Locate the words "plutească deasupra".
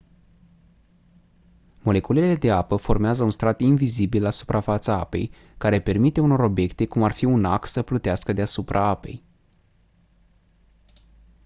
7.81-8.85